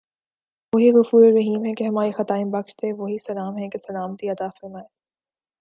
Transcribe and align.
وہی 0.73 0.89
غفورالرحیم 0.91 1.65
ہے 1.65 1.73
کہ 1.73 1.83
ہماری 1.83 2.11
خطائیں 2.11 2.45
بخش 2.45 2.75
دے 2.81 2.91
وہی 2.93 3.17
سلام 3.17 3.57
ہے 3.57 3.69
کہ 3.69 3.77
سلامتی 3.77 4.29
عطافرمائے 4.29 4.85